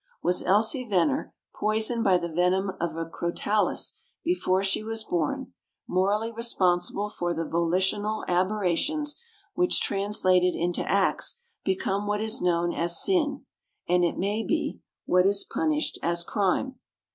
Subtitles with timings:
[0.23, 3.93] Was Elsie Venner, poisoned by the venom of a crotalus
[4.23, 5.53] before she was born,
[5.87, 9.21] morally responsible for the "volitional" aberrations,
[9.53, 13.45] which translated into acts become what is known as sin,
[13.87, 16.79] and, it may be, what is punished as crime?